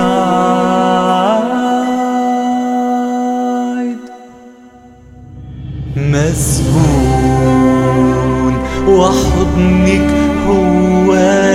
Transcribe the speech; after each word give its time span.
مسجون 7.19 8.55
وحضنك 8.87 10.32
هو 10.46 11.08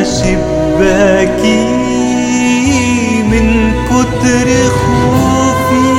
شباكي 0.03 1.65
من 3.31 3.47
كتر 3.89 4.47
خوفي 4.69 5.89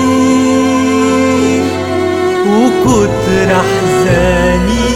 وكتر 2.49 3.49
أحزاني. 3.61 4.91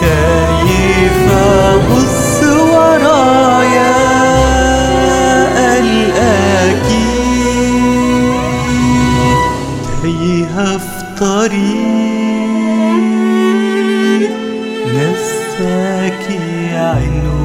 خايف 0.00 1.18
أبص 1.32 2.38
ورايا 2.72 3.94
ألاقي 5.78 7.10
تايهه 10.02 10.78
في 10.78 11.00
طريق 11.20 11.94
Seki 15.56 16.38
Ainu 16.74 17.43